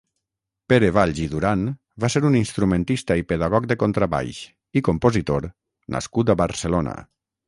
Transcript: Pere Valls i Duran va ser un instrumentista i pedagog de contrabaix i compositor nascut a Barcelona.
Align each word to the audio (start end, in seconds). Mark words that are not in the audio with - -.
Pere 0.71 0.87
Valls 0.97 1.19
i 1.25 1.25
Duran 1.33 1.65
va 2.05 2.09
ser 2.13 2.21
un 2.29 2.37
instrumentista 2.39 3.17
i 3.21 3.25
pedagog 3.33 3.67
de 3.73 3.77
contrabaix 3.83 4.39
i 4.81 4.83
compositor 4.89 5.45
nascut 5.97 6.33
a 6.33 6.37
Barcelona. 6.43 6.95